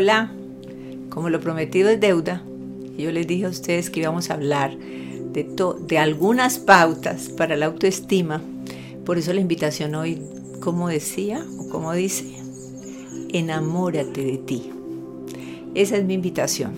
Hola, 0.00 0.30
como 1.10 1.28
lo 1.28 1.40
prometido 1.40 1.88
es 1.88 1.98
deuda, 1.98 2.40
yo 2.96 3.10
les 3.10 3.26
dije 3.26 3.46
a 3.46 3.48
ustedes 3.48 3.90
que 3.90 3.98
íbamos 3.98 4.30
a 4.30 4.34
hablar 4.34 4.78
de, 4.78 5.44
de 5.88 5.98
algunas 5.98 6.60
pautas 6.60 7.30
para 7.30 7.56
la 7.56 7.66
autoestima. 7.66 8.40
Por 9.04 9.18
eso 9.18 9.32
la 9.32 9.40
invitación 9.40 9.96
hoy, 9.96 10.22
como 10.60 10.86
decía 10.86 11.44
o 11.58 11.68
como 11.68 11.92
dice, 11.94 12.32
enamórate 13.32 14.22
de 14.22 14.38
ti. 14.38 14.70
Esa 15.74 15.96
es 15.96 16.04
mi 16.04 16.14
invitación. 16.14 16.74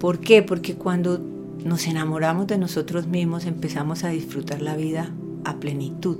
¿Por 0.00 0.18
qué? 0.18 0.42
Porque 0.42 0.74
cuando 0.74 1.20
nos 1.66 1.86
enamoramos 1.86 2.46
de 2.46 2.56
nosotros 2.56 3.06
mismos 3.06 3.44
empezamos 3.44 4.04
a 4.04 4.08
disfrutar 4.08 4.62
la 4.62 4.74
vida 4.74 5.12
a 5.44 5.60
plenitud. 5.60 6.16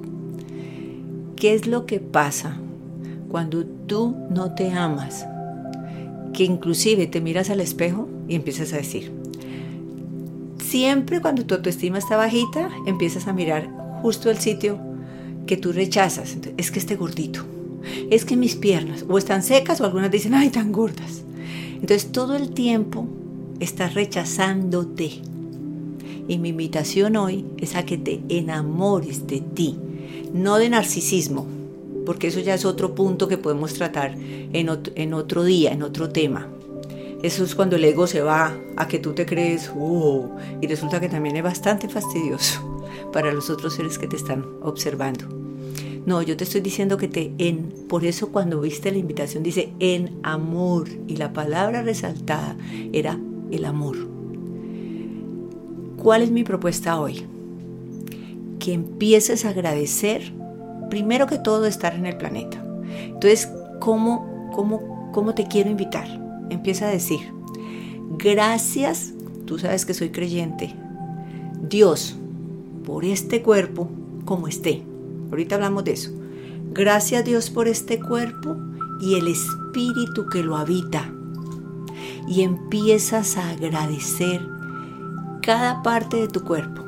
¿Qué 1.37 1.55
es 1.55 1.67
lo 1.67 1.87
que 1.87 2.01
pasa 2.01 2.59
cuando 3.31 3.65
tú 3.65 4.15
no 4.29 4.55
te 4.55 4.73
amas? 4.73 5.27
Que 6.37 6.45
inclusive 6.45 7.07
te 7.07 7.23
miras 7.23 7.49
al 7.49 7.61
espejo 7.61 8.09
y 8.29 8.35
empiezas 8.35 8.75
a 8.75 8.77
decir, 8.77 9.11
siempre 10.63 11.23
cuando 11.23 11.47
tu 11.47 11.55
autoestima 11.55 11.97
está 11.97 12.19
bajita, 12.19 12.69
empiezas 12.87 13.27
a 13.27 13.33
mirar 13.33 13.71
justo 14.03 14.31
el 14.31 14.37
sitio 14.37 14.79
que 15.47 15.57
tú 15.57 15.73
rechazas. 15.73 16.37
Es 16.59 16.71
que 16.71 16.79
esté 16.79 16.95
gordito, 16.95 17.41
es 18.11 18.27
que 18.27 18.37
mis 18.37 18.55
piernas 18.55 19.07
o 19.09 19.17
están 19.17 19.43
secas 19.43 19.81
o 19.81 19.87
algunas 19.87 20.11
dicen, 20.11 20.35
ay, 20.35 20.51
tan 20.51 20.73
gordas. 20.73 21.23
Entonces 21.73 22.13
todo 22.13 22.37
el 22.37 22.51
tiempo 22.51 23.09
estás 23.59 23.95
rechazándote. 23.95 25.23
Y 26.29 26.37
mi 26.37 26.51
invitación 26.51 27.17
hoy 27.17 27.47
es 27.57 27.77
a 27.77 27.87
que 27.87 27.97
te 27.97 28.21
enamores 28.29 29.27
de 29.27 29.41
ti, 29.41 29.79
no 30.35 30.59
de 30.59 30.69
narcisismo, 30.69 31.47
porque 32.07 32.29
eso 32.29 32.41
ya 32.41 32.55
es 32.55 32.65
otro 32.65 32.95
punto 32.95 33.29
que 33.29 33.37
podemos 33.37 33.75
tratar 33.75 34.17
en 34.17 34.69
otro, 34.69 35.45
día, 35.45 35.73
en 35.73 35.83
otro 35.83 36.09
tema. 36.09 36.49
Eso 37.23 37.45
es 37.45 37.55
cuando 37.55 37.77
el 37.77 37.85
ego 37.85 38.07
se 38.07 38.23
va 38.23 38.57
a 38.77 38.89
que 38.89 38.99
tú 38.99 39.13
te 39.13 39.27
crees, 39.27 39.71
oh, 39.77 40.31
y 40.63 40.67
resulta 40.67 41.01
que 41.01 41.09
también 41.09 41.37
es 41.37 41.43
bastante 41.43 41.89
fastidioso 41.89 42.83
para 43.13 43.33
los 43.33 43.51
otros 43.51 43.75
seres 43.75 43.99
que 43.99 44.07
te 44.07 44.17
están 44.17 44.47
observando. 44.63 45.27
No, 46.07 46.23
yo 46.23 46.37
te 46.37 46.45
estoy 46.45 46.61
diciendo 46.61 46.97
que 46.97 47.09
te 47.09 47.33
en, 47.39 47.73
por 47.89 48.05
eso 48.05 48.31
cuando 48.31 48.61
viste 48.61 48.93
la 48.93 48.99
invitación 48.99 49.43
dice 49.43 49.73
en 49.81 50.21
amor 50.23 50.89
y 51.09 51.17
la 51.17 51.33
palabra 51.33 51.83
resaltada 51.83 52.57
era 52.93 53.19
el 53.51 53.65
amor. 53.65 53.97
¿Cuál 55.97 56.23
es 56.23 56.31
mi 56.31 56.45
propuesta 56.45 57.01
hoy? 57.01 57.27
Que 58.61 58.73
empieces 58.73 59.45
a 59.45 59.49
agradecer, 59.49 60.33
primero 60.91 61.27
que 61.27 61.39
todo, 61.39 61.67
estar 61.67 61.95
en 61.95 62.07
el 62.07 62.17
planeta. 62.17 62.63
Entonces, 63.05 63.49
¿cómo, 63.81 64.51
cómo, 64.55 65.11
cómo 65.13 65.35
te 65.35 65.47
quiero 65.47 65.71
invitar? 65.71 66.07
Empieza 66.51 66.89
a 66.89 66.91
decir, 66.91 67.21
gracias, 68.19 69.13
tú 69.45 69.59
sabes 69.59 69.85
que 69.87 69.95
soy 69.95 70.11
creyente, 70.11 70.75
Dios, 71.69 72.17
por 72.85 73.05
este 73.05 73.43
cuerpo 73.43 73.89
como 74.25 74.49
esté. 74.49 74.83
Ahorita 75.31 75.57
hablamos 75.57 75.85
de 75.85 75.93
eso. 75.93 76.11
Gracias 76.73 77.25
Dios 77.25 77.51
por 77.51 77.69
este 77.69 77.99
cuerpo 78.01 78.57
y 79.01 79.15
el 79.15 79.29
espíritu 79.29 80.27
que 80.27 80.43
lo 80.43 80.57
habita 80.57 81.11
y 82.29 82.43
empiezas 82.43 83.37
a 83.37 83.51
agradecer 83.51 84.47
cada 85.43 85.83
parte 85.83 86.17
de 86.17 86.29
tu 86.29 86.43
cuerpo. 86.43 86.83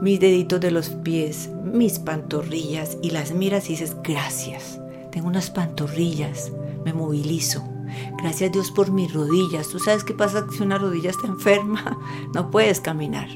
Mis 0.00 0.20
deditos 0.20 0.60
de 0.60 0.70
los 0.70 0.88
pies, 0.88 1.50
mis 1.66 1.98
pantorrillas 1.98 2.96
y 3.02 3.10
las 3.10 3.32
miras 3.32 3.66
y 3.66 3.72
dices, 3.72 3.96
gracias. 4.02 4.80
Tengo 5.12 5.28
unas 5.28 5.50
pantorrillas, 5.50 6.52
me 6.84 6.92
movilizo. 6.92 7.64
Gracias 8.18 8.52
Dios 8.52 8.70
por 8.70 8.90
mis 8.90 9.12
rodillas. 9.12 9.68
¿Tú 9.68 9.78
sabes 9.78 10.04
qué 10.04 10.14
pasa 10.14 10.46
si 10.50 10.62
una 10.62 10.78
rodilla 10.78 11.10
está 11.10 11.26
enferma? 11.26 11.98
No 12.34 12.50
puedes 12.50 12.80
caminar. 12.80 13.28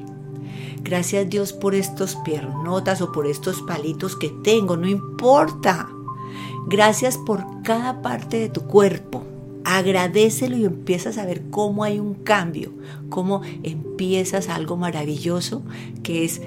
Gracias 0.82 1.28
Dios 1.28 1.53
por 1.53 1.75
estos 1.75 2.16
piernotas 2.16 3.00
o 3.00 3.12
por 3.12 3.27
estos 3.27 3.62
palitos 3.62 4.16
que 4.16 4.31
tengo, 4.43 4.77
no 4.77 4.88
importa. 4.88 5.88
Gracias 6.66 7.19
por 7.19 7.44
cada 7.62 8.03
parte 8.03 8.38
de 8.38 8.49
tu 8.49 8.62
cuerpo 8.62 9.25
agradecelo 9.65 10.56
y 10.56 10.65
empiezas 10.65 11.19
a 11.19 11.27
ver 11.27 11.43
cómo 11.50 11.84
hay 11.84 12.00
un 12.00 12.15
cambio, 12.15 12.72
cómo 13.09 13.43
empiezas 13.62 14.49
algo 14.49 14.77
maravilloso 14.77 15.62
que 16.03 16.25
es 16.25 16.43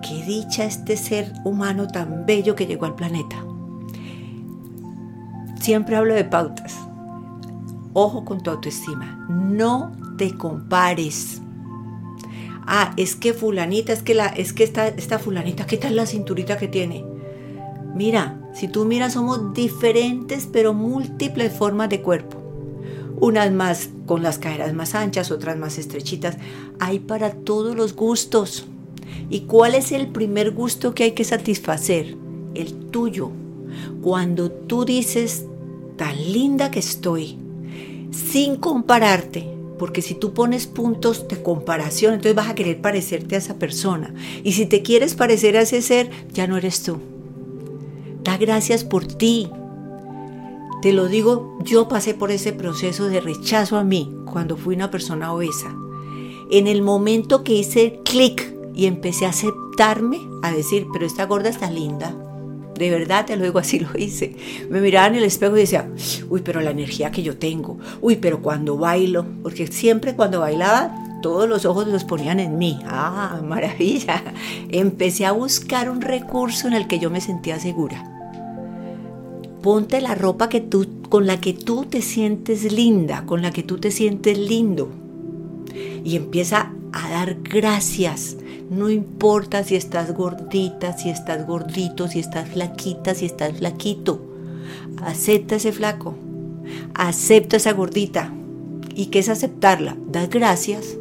qué 0.00 0.22
dicha 0.24 0.64
este 0.64 0.96
ser 0.96 1.32
humano 1.44 1.86
tan 1.88 2.26
bello 2.26 2.54
que 2.54 2.66
llegó 2.66 2.86
al 2.86 2.94
planeta. 2.94 3.36
Siempre 5.60 5.96
hablo 5.96 6.14
de 6.14 6.24
pautas. 6.24 6.76
Ojo 7.92 8.24
con 8.24 8.42
tu 8.42 8.50
autoestima. 8.50 9.26
No 9.28 9.92
te 10.16 10.34
compares. 10.34 11.42
Ah, 12.66 12.92
es 12.96 13.16
que 13.16 13.32
fulanita, 13.32 13.92
es 13.92 14.02
que 14.02 14.14
la, 14.14 14.26
es 14.26 14.52
que 14.52 14.64
esta, 14.64 14.88
esta 14.88 15.18
fulanita, 15.18 15.66
¿qué 15.66 15.78
tal 15.78 15.96
la 15.96 16.06
cinturita 16.06 16.58
que 16.58 16.68
tiene? 16.68 17.04
Mira, 17.94 18.40
si 18.54 18.68
tú 18.68 18.84
miras, 18.84 19.14
somos 19.14 19.54
diferentes 19.54 20.46
pero 20.52 20.74
múltiples 20.74 21.52
formas 21.52 21.88
de 21.88 22.02
cuerpo 22.02 22.38
unas 23.20 23.50
más 23.52 23.90
con 24.06 24.22
las 24.22 24.38
caderas 24.38 24.72
más 24.74 24.94
anchas, 24.94 25.30
otras 25.30 25.56
más 25.56 25.78
estrechitas. 25.78 26.36
Hay 26.78 27.00
para 27.00 27.30
todos 27.32 27.76
los 27.76 27.94
gustos. 27.94 28.66
¿Y 29.30 29.40
cuál 29.40 29.74
es 29.74 29.92
el 29.92 30.08
primer 30.08 30.52
gusto 30.52 30.94
que 30.94 31.04
hay 31.04 31.12
que 31.12 31.24
satisfacer? 31.24 32.16
El 32.54 32.74
tuyo. 32.90 33.30
Cuando 34.02 34.50
tú 34.50 34.84
dices, 34.84 35.44
tan 35.96 36.16
linda 36.32 36.70
que 36.70 36.78
estoy, 36.78 37.36
sin 38.10 38.56
compararte, 38.56 39.48
porque 39.78 40.02
si 40.02 40.14
tú 40.14 40.32
pones 40.32 40.66
puntos 40.66 41.28
de 41.28 41.42
comparación, 41.42 42.14
entonces 42.14 42.34
vas 42.34 42.48
a 42.48 42.54
querer 42.54 42.80
parecerte 42.80 43.34
a 43.34 43.38
esa 43.38 43.58
persona. 43.58 44.14
Y 44.42 44.52
si 44.52 44.66
te 44.66 44.82
quieres 44.82 45.14
parecer 45.14 45.56
a 45.56 45.62
ese 45.62 45.82
ser, 45.82 46.10
ya 46.32 46.46
no 46.46 46.56
eres 46.56 46.82
tú. 46.82 46.98
Da 48.24 48.36
gracias 48.36 48.84
por 48.84 49.06
ti, 49.06 49.48
te 50.80 50.92
lo 50.92 51.08
digo, 51.08 51.58
yo 51.64 51.88
pasé 51.88 52.14
por 52.14 52.30
ese 52.30 52.52
proceso 52.52 53.08
de 53.08 53.20
rechazo 53.20 53.76
a 53.76 53.84
mí 53.84 54.14
cuando 54.24 54.56
fui 54.56 54.76
una 54.76 54.92
persona 54.92 55.32
obesa. 55.32 55.74
En 56.50 56.68
el 56.68 56.82
momento 56.82 57.42
que 57.42 57.54
hice 57.54 58.00
clic 58.04 58.54
y 58.78 58.86
empecé 58.86 59.26
a 59.26 59.30
aceptarme, 59.30 60.20
a 60.42 60.52
decir, 60.52 60.86
pero 60.92 61.04
esta 61.04 61.26
gorda 61.26 61.50
está 61.50 61.68
linda. 61.70 62.14
De 62.76 62.90
verdad 62.90 63.26
te 63.26 63.36
lo 63.36 63.42
digo, 63.42 63.58
así 63.58 63.80
lo 63.80 63.88
hice. 63.98 64.36
Me 64.70 64.80
miraba 64.80 65.08
en 65.08 65.16
el 65.16 65.24
espejo 65.24 65.56
y 65.56 65.60
decía, 65.60 65.90
uy, 66.30 66.42
pero 66.42 66.60
la 66.60 66.70
energía 66.70 67.10
que 67.10 67.24
yo 67.24 67.36
tengo. 67.36 67.76
Uy, 68.00 68.16
pero 68.16 68.40
cuando 68.40 68.78
bailo, 68.78 69.26
porque 69.42 69.66
siempre 69.66 70.14
cuando 70.14 70.40
bailaba 70.40 70.94
todos 71.22 71.48
los 71.48 71.64
ojos 71.64 71.88
los 71.88 72.04
ponían 72.04 72.38
en 72.38 72.56
mí. 72.56 72.78
Ah, 72.86 73.42
maravilla. 73.44 74.22
Empecé 74.68 75.26
a 75.26 75.32
buscar 75.32 75.90
un 75.90 76.00
recurso 76.00 76.68
en 76.68 76.74
el 76.74 76.86
que 76.86 77.00
yo 77.00 77.10
me 77.10 77.20
sentía 77.20 77.58
segura 77.58 78.14
ponte 79.62 80.00
la 80.00 80.14
ropa 80.14 80.48
que 80.48 80.60
tú, 80.60 80.86
con 81.08 81.26
la 81.26 81.40
que 81.40 81.52
tú 81.52 81.84
te 81.84 82.00
sientes 82.00 82.72
linda, 82.72 83.24
con 83.26 83.42
la 83.42 83.50
que 83.50 83.64
tú 83.64 83.78
te 83.78 83.90
sientes 83.90 84.38
lindo. 84.38 84.88
Y 86.04 86.16
empieza 86.16 86.72
a 86.92 87.10
dar 87.10 87.38
gracias. 87.42 88.36
No 88.70 88.90
importa 88.90 89.64
si 89.64 89.76
estás 89.76 90.12
gordita, 90.12 90.96
si 90.96 91.10
estás 91.10 91.46
gordito, 91.46 92.08
si 92.08 92.18
estás 92.18 92.48
flaquita, 92.48 93.14
si 93.14 93.26
estás 93.26 93.56
flaquito. 93.58 94.20
Acepta 95.02 95.56
ese 95.56 95.72
flaco. 95.72 96.14
Acepta 96.94 97.56
esa 97.56 97.72
gordita. 97.72 98.32
¿Y 98.94 99.06
qué 99.06 99.20
es 99.20 99.28
aceptarla? 99.28 99.96
Dar 100.06 100.28
gracias 100.28 100.96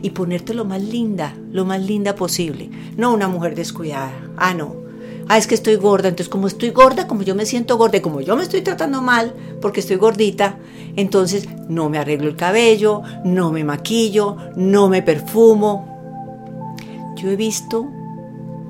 y 0.00 0.10
ponerte 0.10 0.54
lo 0.54 0.64
más 0.64 0.82
linda, 0.82 1.36
lo 1.50 1.64
más 1.64 1.82
linda 1.82 2.14
posible. 2.14 2.70
No 2.96 3.12
una 3.12 3.28
mujer 3.28 3.54
descuidada. 3.54 4.12
Ah, 4.36 4.54
no 4.54 4.82
ah, 5.28 5.38
es 5.38 5.46
que 5.46 5.54
estoy 5.54 5.76
gorda, 5.76 6.08
entonces 6.08 6.28
como 6.28 6.46
estoy 6.46 6.70
gorda, 6.70 7.06
como 7.06 7.22
yo 7.22 7.34
me 7.34 7.46
siento 7.46 7.78
gorda 7.78 8.00
como 8.02 8.20
yo 8.20 8.36
me 8.36 8.42
estoy 8.42 8.62
tratando 8.62 9.02
mal 9.02 9.34
porque 9.60 9.80
estoy 9.80 9.96
gordita, 9.96 10.58
entonces 10.96 11.48
no 11.68 11.88
me 11.88 11.98
arreglo 11.98 12.28
el 12.28 12.36
cabello, 12.36 13.02
no 13.24 13.50
me 13.50 13.64
maquillo, 13.64 14.36
no 14.56 14.88
me 14.88 15.02
perfumo. 15.02 15.91
Yo 17.22 17.30
he 17.30 17.36
visto 17.36 17.88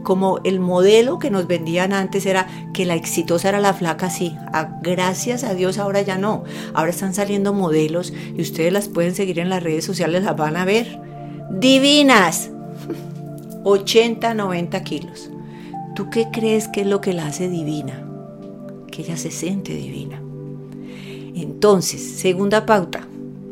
como 0.02 0.40
el 0.44 0.60
modelo 0.60 1.18
que 1.18 1.30
nos 1.30 1.46
vendían 1.46 1.94
antes 1.94 2.26
era 2.26 2.46
que 2.74 2.84
la 2.84 2.94
exitosa 2.94 3.48
era 3.48 3.60
la 3.60 3.72
flaca, 3.72 4.10
sí. 4.10 4.36
Gracias 4.82 5.42
a 5.42 5.54
Dios 5.54 5.78
ahora 5.78 6.02
ya 6.02 6.18
no. 6.18 6.44
Ahora 6.74 6.90
están 6.90 7.14
saliendo 7.14 7.54
modelos 7.54 8.12
y 8.36 8.42
ustedes 8.42 8.70
las 8.70 8.88
pueden 8.88 9.14
seguir 9.14 9.38
en 9.38 9.48
las 9.48 9.62
redes 9.62 9.86
sociales, 9.86 10.24
las 10.24 10.36
van 10.36 10.58
a 10.58 10.66
ver. 10.66 11.00
Divinas. 11.50 12.50
80, 13.64 14.34
90 14.34 14.84
kilos. 14.84 15.30
¿Tú 15.94 16.10
qué 16.10 16.28
crees 16.30 16.68
que 16.68 16.82
es 16.82 16.86
lo 16.86 17.00
que 17.00 17.14
la 17.14 17.28
hace 17.28 17.48
divina? 17.48 18.06
Que 18.90 19.00
ella 19.00 19.16
se 19.16 19.30
siente 19.30 19.72
divina. 19.72 20.20
Entonces, 21.34 22.02
segunda 22.02 22.66
pauta, 22.66 23.06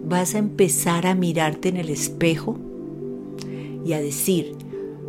vas 0.05 0.35
a 0.35 0.39
empezar 0.39 1.07
a 1.07 1.15
mirarte 1.15 1.71
en 1.71 1.79
el 1.79 1.89
espejo 1.89 2.59
y 3.87 3.95
a 3.95 4.01
decir, 4.01 4.57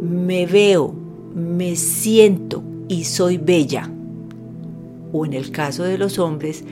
me 0.01 0.47
veo, 0.47 0.93
me 1.35 1.75
siento 1.75 2.63
y 2.87 3.03
soy 3.05 3.37
bella. 3.37 3.89
O 5.13 5.25
en 5.25 5.33
el 5.33 5.51
caso 5.51 5.83
de 5.83 5.97
los 5.97 6.19
hombres, 6.19 6.63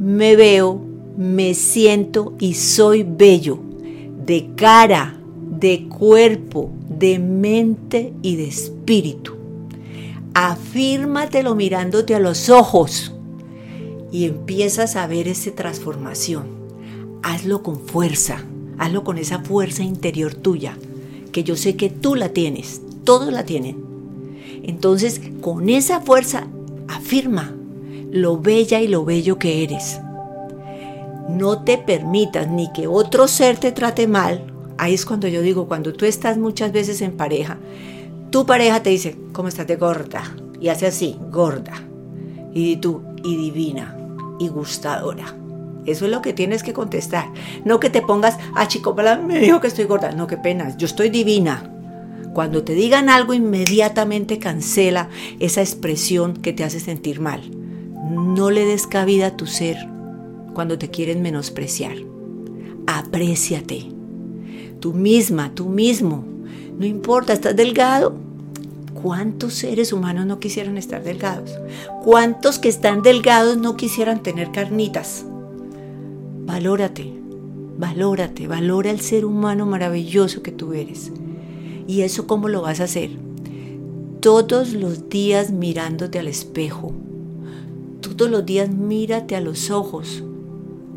me 0.00 0.36
veo, 0.36 0.80
me 1.16 1.54
siento 1.54 2.34
y 2.40 2.54
soy 2.54 3.02
bello, 3.02 3.58
de 4.24 4.50
cara, 4.56 5.20
de 5.58 5.88
cuerpo, 5.88 6.70
de 6.88 7.18
mente 7.18 8.12
y 8.22 8.36
de 8.36 8.48
espíritu. 8.48 9.34
Afírmatelo 10.34 11.54
mirándote 11.54 12.14
a 12.14 12.20
los 12.20 12.48
ojos 12.48 13.12
y 14.10 14.24
empiezas 14.24 14.96
a 14.96 15.06
ver 15.06 15.28
esa 15.28 15.50
transformación. 15.52 16.46
Hazlo 17.22 17.62
con 17.62 17.80
fuerza, 17.80 18.44
hazlo 18.78 19.04
con 19.04 19.18
esa 19.18 19.40
fuerza 19.40 19.82
interior 19.82 20.34
tuya, 20.34 20.78
yo 21.44 21.56
sé 21.56 21.76
que 21.76 21.90
tú 21.90 22.14
la 22.14 22.30
tienes, 22.30 22.82
todos 23.04 23.32
la 23.32 23.44
tienen. 23.44 23.84
Entonces, 24.62 25.20
con 25.40 25.68
esa 25.68 26.00
fuerza, 26.00 26.46
afirma 26.88 27.54
lo 28.10 28.38
bella 28.38 28.80
y 28.80 28.88
lo 28.88 29.04
bello 29.04 29.38
que 29.38 29.62
eres. 29.62 30.00
No 31.28 31.62
te 31.62 31.78
permitas 31.78 32.48
ni 32.48 32.72
que 32.72 32.86
otro 32.86 33.28
ser 33.28 33.58
te 33.58 33.72
trate 33.72 34.06
mal. 34.06 34.52
Ahí 34.78 34.94
es 34.94 35.04
cuando 35.04 35.28
yo 35.28 35.42
digo, 35.42 35.68
cuando 35.68 35.92
tú 35.92 36.04
estás 36.04 36.38
muchas 36.38 36.72
veces 36.72 37.00
en 37.02 37.16
pareja, 37.16 37.58
tu 38.30 38.46
pareja 38.46 38.82
te 38.82 38.90
dice, 38.90 39.16
¿cómo 39.32 39.48
estás 39.48 39.66
de 39.66 39.76
gorda? 39.76 40.22
Y 40.60 40.68
hace 40.68 40.86
así, 40.86 41.16
gorda. 41.30 41.74
Y 42.54 42.76
tú, 42.76 43.02
y 43.22 43.36
divina, 43.36 43.96
y 44.38 44.48
gustadora. 44.48 45.34
Eso 45.88 46.04
es 46.04 46.10
lo 46.10 46.22
que 46.22 46.32
tienes 46.32 46.62
que 46.62 46.72
contestar. 46.72 47.26
No 47.64 47.80
que 47.80 47.90
te 47.90 48.02
pongas, 48.02 48.38
ah, 48.54 48.68
chico, 48.68 48.94
me 48.94 49.38
dijo 49.38 49.60
que 49.60 49.68
estoy 49.68 49.84
gorda. 49.84 50.12
No, 50.12 50.26
qué 50.26 50.36
pena, 50.36 50.76
yo 50.76 50.86
estoy 50.86 51.08
divina. 51.08 51.70
Cuando 52.34 52.62
te 52.62 52.74
digan 52.74 53.08
algo, 53.08 53.34
inmediatamente 53.34 54.38
cancela 54.38 55.08
esa 55.40 55.60
expresión 55.60 56.34
que 56.34 56.52
te 56.52 56.62
hace 56.62 56.78
sentir 56.78 57.20
mal. 57.20 57.40
No 58.10 58.50
le 58.50 58.64
des 58.64 58.86
cabida 58.86 59.28
a 59.28 59.36
tu 59.36 59.46
ser 59.46 59.76
cuando 60.54 60.78
te 60.78 60.90
quieren 60.90 61.22
menospreciar. 61.22 61.96
Apréciate. 62.86 63.86
Tú 64.80 64.92
misma, 64.92 65.52
tú 65.54 65.68
mismo. 65.68 66.24
No 66.78 66.86
importa, 66.86 67.32
estás 67.32 67.56
delgado. 67.56 68.14
¿Cuántos 69.02 69.54
seres 69.54 69.92
humanos 69.92 70.26
no 70.26 70.40
quisieran 70.40 70.76
estar 70.76 71.02
delgados? 71.02 71.58
¿Cuántos 72.04 72.58
que 72.58 72.68
están 72.68 73.02
delgados 73.02 73.56
no 73.56 73.76
quisieran 73.76 74.22
tener 74.22 74.50
carnitas? 74.50 75.24
Valórate, 76.58 77.12
valórate, 77.78 78.48
valora 78.48 78.90
el 78.90 78.98
ser 78.98 79.24
humano 79.24 79.64
maravilloso 79.64 80.42
que 80.42 80.50
tú 80.50 80.72
eres. 80.72 81.12
¿Y 81.86 82.00
eso 82.00 82.26
cómo 82.26 82.48
lo 82.48 82.62
vas 82.62 82.80
a 82.80 82.84
hacer? 82.84 83.10
Todos 84.18 84.72
los 84.72 85.08
días 85.08 85.52
mirándote 85.52 86.18
al 86.18 86.26
espejo. 86.26 86.92
Todos 88.00 88.28
los 88.28 88.44
días 88.44 88.70
mírate 88.70 89.36
a 89.36 89.40
los 89.40 89.70
ojos. 89.70 90.24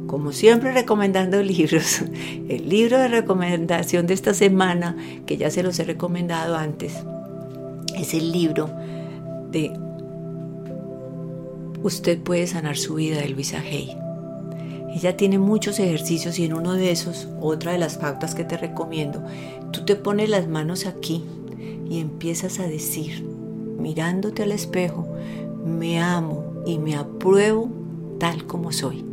Como 0.07 0.31
siempre 0.31 0.71
recomendando 0.71 1.43
libros. 1.43 2.01
El 2.49 2.67
libro 2.67 2.97
de 2.97 3.09
recomendación 3.09 4.07
de 4.07 4.15
esta 4.15 4.33
semana, 4.33 4.97
que 5.27 5.37
ya 5.37 5.51
se 5.51 5.61
los 5.61 5.77
he 5.77 5.83
recomendado 5.83 6.57
antes, 6.57 6.95
es 7.95 8.15
el 8.15 8.31
libro 8.31 8.67
de 9.51 9.71
Usted 11.83 12.17
puede 12.17 12.47
sanar 12.47 12.77
su 12.77 12.95
vida 12.95 13.17
de 13.17 13.29
Luisa 13.29 13.59
Hay. 13.59 13.95
Ella 14.93 15.15
tiene 15.15 15.39
muchos 15.39 15.79
ejercicios 15.79 16.37
y 16.37 16.45
en 16.45 16.53
uno 16.53 16.73
de 16.73 16.91
esos, 16.91 17.27
otra 17.39 17.71
de 17.71 17.77
las 17.77 17.97
pautas 17.97 18.35
que 18.35 18.43
te 18.43 18.57
recomiendo, 18.57 19.23
tú 19.71 19.85
te 19.85 19.95
pones 19.95 20.29
las 20.29 20.47
manos 20.47 20.85
aquí 20.85 21.23
y 21.89 21.99
empiezas 21.99 22.59
a 22.59 22.67
decir, 22.67 23.23
mirándote 23.79 24.43
al 24.43 24.51
espejo, 24.51 25.07
me 25.65 25.99
amo 26.01 26.63
y 26.65 26.77
me 26.77 26.95
apruebo 26.95 27.69
tal 28.19 28.45
como 28.45 28.71
soy. 28.71 29.05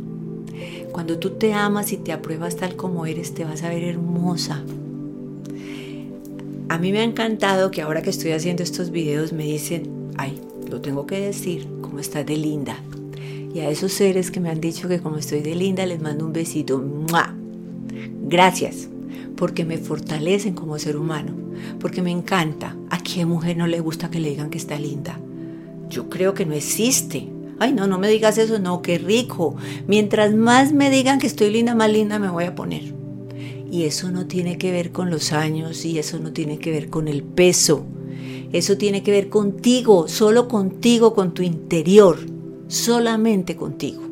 Cuando 0.91 1.17
tú 1.17 1.31
te 1.31 1.53
amas 1.53 1.93
y 1.93 1.97
te 1.97 2.11
apruebas 2.11 2.57
tal 2.57 2.75
como 2.75 3.05
eres, 3.05 3.33
te 3.33 3.45
vas 3.45 3.63
a 3.63 3.69
ver 3.69 3.83
hermosa. 3.83 4.63
A 6.67 6.77
mí 6.77 6.91
me 6.91 6.99
ha 6.99 7.03
encantado 7.03 7.71
que 7.71 7.81
ahora 7.81 8.01
que 8.01 8.09
estoy 8.09 8.31
haciendo 8.31 8.63
estos 8.63 8.91
videos 8.91 9.33
me 9.33 9.45
dicen, 9.45 10.11
ay, 10.17 10.39
lo 10.69 10.81
tengo 10.81 11.05
que 11.05 11.19
decir, 11.19 11.67
como 11.81 11.99
estás 11.99 12.25
de 12.25 12.37
linda. 12.37 12.77
Y 13.53 13.61
a 13.61 13.69
esos 13.69 13.91
seres 13.93 14.29
que 14.29 14.39
me 14.39 14.49
han 14.49 14.61
dicho 14.61 14.87
que 14.87 14.99
como 14.99 15.17
estoy 15.17 15.41
de 15.41 15.55
linda, 15.55 15.85
les 15.85 16.01
mando 16.01 16.25
un 16.25 16.33
besito. 16.33 16.83
Gracias, 18.27 18.89
porque 19.35 19.65
me 19.65 19.79
fortalecen 19.79 20.53
como 20.53 20.77
ser 20.77 20.97
humano, 20.97 21.33
porque 21.79 22.03
me 22.03 22.11
encanta. 22.11 22.75
¿A 22.91 23.01
qué 23.01 23.25
mujer 23.25 23.57
no 23.57 23.65
le 23.65 23.79
gusta 23.79 24.11
que 24.11 24.19
le 24.19 24.29
digan 24.29 24.51
que 24.51 24.59
está 24.59 24.77
linda? 24.77 25.19
Yo 25.89 26.09
creo 26.09 26.35
que 26.35 26.45
no 26.45 26.53
existe. 26.53 27.27
Ay, 27.57 27.73
no, 27.73 27.87
no 27.87 27.97
me 27.97 28.07
digas 28.07 28.37
eso, 28.37 28.59
no, 28.59 28.83
qué 28.83 28.99
rico. 28.99 29.55
Mientras 29.87 30.33
más 30.33 30.71
me 30.71 30.91
digan 30.91 31.19
que 31.19 31.27
estoy 31.27 31.49
linda, 31.49 31.73
más 31.73 31.91
linda 31.91 32.19
me 32.19 32.29
voy 32.29 32.43
a 32.43 32.55
poner. 32.55 32.93
Y 33.71 33.83
eso 33.83 34.11
no 34.11 34.27
tiene 34.27 34.59
que 34.59 34.71
ver 34.71 34.91
con 34.91 35.09
los 35.09 35.33
años 35.33 35.85
y 35.85 35.97
eso 35.97 36.19
no 36.19 36.31
tiene 36.33 36.59
que 36.59 36.71
ver 36.71 36.89
con 36.89 37.07
el 37.07 37.23
peso. 37.23 37.83
Eso 38.53 38.77
tiene 38.77 39.01
que 39.01 39.11
ver 39.11 39.29
contigo, 39.29 40.07
solo 40.07 40.47
contigo, 40.47 41.13
con 41.13 41.33
tu 41.33 41.41
interior 41.41 42.38
solamente 42.69 43.57
contigo. 43.57 44.03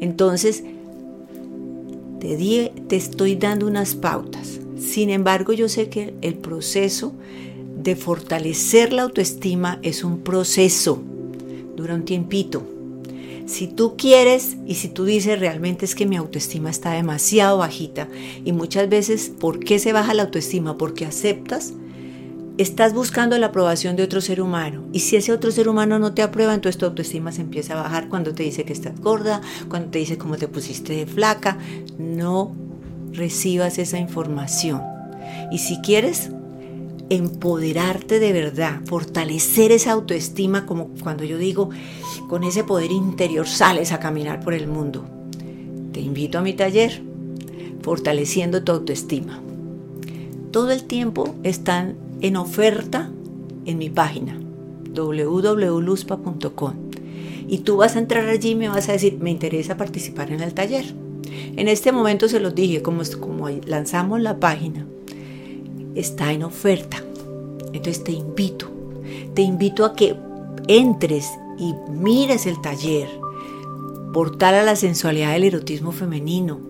Entonces, 0.00 0.64
te, 2.18 2.72
te 2.88 2.96
estoy 2.96 3.36
dando 3.36 3.66
unas 3.66 3.94
pautas. 3.94 4.60
Sin 4.78 5.10
embargo, 5.10 5.52
yo 5.52 5.68
sé 5.68 5.90
que 5.90 6.14
el 6.22 6.36
proceso 6.36 7.12
de 7.76 7.96
fortalecer 7.96 8.92
la 8.92 9.02
autoestima 9.02 9.78
es 9.82 10.04
un 10.04 10.20
proceso, 10.20 11.02
dura 11.76 11.94
un 11.94 12.04
tiempito. 12.04 12.62
Si 13.46 13.66
tú 13.66 13.96
quieres 13.96 14.56
y 14.66 14.76
si 14.76 14.88
tú 14.88 15.04
dices 15.04 15.38
realmente 15.38 15.84
es 15.84 15.94
que 15.94 16.06
mi 16.06 16.16
autoestima 16.16 16.70
está 16.70 16.92
demasiado 16.92 17.58
bajita 17.58 18.08
y 18.44 18.52
muchas 18.52 18.88
veces, 18.88 19.32
¿por 19.38 19.58
qué 19.58 19.78
se 19.78 19.92
baja 19.92 20.14
la 20.14 20.22
autoestima? 20.22 20.78
Porque 20.78 21.04
aceptas 21.04 21.74
estás 22.62 22.94
buscando 22.94 23.36
la 23.38 23.46
aprobación 23.46 23.96
de 23.96 24.02
otro 24.02 24.20
ser 24.20 24.40
humano. 24.40 24.84
Y 24.92 25.00
si 25.00 25.16
ese 25.16 25.32
otro 25.32 25.50
ser 25.50 25.68
humano 25.68 25.98
no 25.98 26.14
te 26.14 26.22
aprueba, 26.22 26.54
entonces 26.54 26.78
tu 26.78 26.86
autoestima 26.86 27.32
se 27.32 27.42
empieza 27.42 27.74
a 27.74 27.82
bajar 27.82 28.08
cuando 28.08 28.34
te 28.34 28.42
dice 28.42 28.64
que 28.64 28.72
estás 28.72 28.98
gorda, 29.00 29.40
cuando 29.68 29.90
te 29.90 29.98
dice 29.98 30.18
cómo 30.18 30.36
te 30.36 30.48
pusiste 30.48 30.94
de 30.94 31.06
flaca. 31.06 31.58
No 31.98 32.54
recibas 33.12 33.78
esa 33.78 33.98
información. 33.98 34.82
Y 35.50 35.58
si 35.58 35.80
quieres 35.80 36.30
empoderarte 37.10 38.18
de 38.18 38.32
verdad, 38.32 38.80
fortalecer 38.86 39.70
esa 39.70 39.92
autoestima, 39.92 40.64
como 40.64 40.88
cuando 41.02 41.24
yo 41.24 41.36
digo, 41.36 41.70
con 42.28 42.44
ese 42.44 42.64
poder 42.64 42.90
interior 42.90 43.46
sales 43.46 43.92
a 43.92 44.00
caminar 44.00 44.40
por 44.40 44.54
el 44.54 44.66
mundo. 44.66 45.04
Te 45.92 46.00
invito 46.00 46.38
a 46.38 46.42
mi 46.42 46.54
taller, 46.54 47.02
fortaleciendo 47.82 48.62
tu 48.62 48.72
autoestima. 48.72 49.40
Todo 50.52 50.70
el 50.70 50.84
tiempo 50.84 51.34
están 51.42 51.96
en 52.22 52.36
oferta 52.36 53.10
en 53.66 53.78
mi 53.78 53.90
página 53.90 54.38
www.luzpa.com 54.94 56.74
y 57.48 57.58
tú 57.58 57.76
vas 57.76 57.96
a 57.96 57.98
entrar 57.98 58.28
allí 58.28 58.50
y 58.50 58.54
me 58.54 58.68
vas 58.68 58.88
a 58.88 58.92
decir, 58.92 59.18
me 59.20 59.30
interesa 59.30 59.76
participar 59.76 60.32
en 60.32 60.40
el 60.40 60.54
taller. 60.54 60.94
En 61.56 61.68
este 61.68 61.92
momento 61.92 62.28
se 62.28 62.40
los 62.40 62.54
dije, 62.54 62.80
como, 62.82 63.02
como 63.20 63.48
lanzamos 63.66 64.20
la 64.20 64.40
página, 64.40 64.86
está 65.94 66.32
en 66.32 66.44
oferta. 66.44 67.02
Entonces 67.72 68.04
te 68.04 68.12
invito, 68.12 68.70
te 69.34 69.42
invito 69.42 69.84
a 69.84 69.94
que 69.94 70.16
entres 70.68 71.28
y 71.58 71.74
mires 71.90 72.46
el 72.46 72.60
taller, 72.62 73.08
portal 74.12 74.54
a 74.54 74.62
la 74.62 74.76
sensualidad 74.76 75.32
del 75.32 75.44
erotismo 75.44 75.92
femenino, 75.92 76.60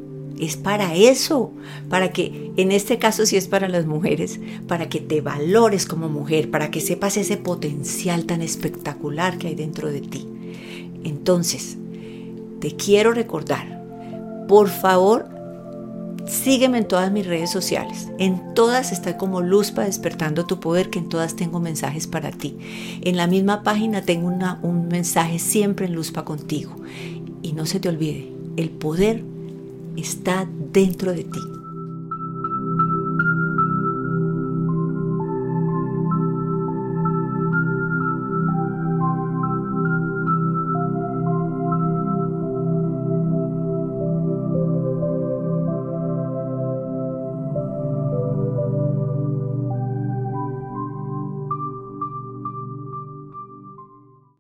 es 0.43 0.57
para 0.57 0.95
eso, 0.95 1.53
para 1.89 2.13
que, 2.13 2.51
en 2.57 2.73
este 2.73 2.99
caso 2.99 3.27
si 3.27 3.37
es 3.37 3.47
para 3.47 3.69
las 3.69 3.87
mujeres, 3.87 4.41
para 4.67 4.89
que 4.89 5.01
te 5.01 5.21
valores 5.21 5.87
como 5.87 6.09
mujer, 6.09 6.51
para 6.51 6.71
que 6.71 6.81
sepas 6.81 7.17
ese 7.17 7.37
potencial 7.37 8.25
tan 8.25 8.43
espectacular 8.43 9.39
que 9.39 9.49
hay 9.49 9.55
dentro 9.55 9.89
de 9.89 10.01
ti. 10.01 10.27
Entonces, 11.05 11.79
te 12.61 12.75
quiero 12.75 13.13
recordar, 13.13 13.85
por 14.49 14.69
favor, 14.69 15.29
sígueme 16.27 16.79
en 16.79 16.89
todas 16.89 17.13
mis 17.13 17.25
redes 17.25 17.51
sociales. 17.51 18.09
En 18.19 18.55
todas 18.55 18.91
estoy 18.91 19.15
como 19.15 19.43
Luz 19.43 19.71
para 19.71 19.87
despertando 19.87 20.45
tu 20.45 20.59
poder, 20.59 20.91
que 20.91 20.99
en 20.99 21.09
todas 21.09 21.37
tengo 21.37 21.61
mensajes 21.61 22.09
para 22.09 22.33
ti. 22.33 22.57
En 23.03 23.17
la 23.17 23.29
misma 23.29 23.63
página 23.63 24.03
tengo 24.03 24.27
un 24.63 24.89
mensaje 24.89 25.39
siempre 25.39 25.87
en 25.87 25.95
Luz 25.95 26.11
para 26.11 26.25
contigo. 26.25 26.75
Y 27.43 27.53
no 27.53 27.65
se 27.65 27.79
te 27.79 27.89
olvide, 27.89 28.33
el 28.57 28.71
poder 28.71 29.32
está 29.97 30.47
dentro 30.73 31.13
de 31.13 31.25
ti. 31.25 31.62